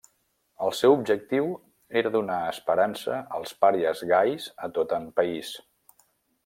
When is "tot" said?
4.79-5.01